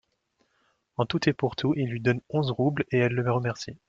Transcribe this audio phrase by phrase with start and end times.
[0.97, 3.77] En tout et pour tout, il lui donne onze roubles, et elle le remercie.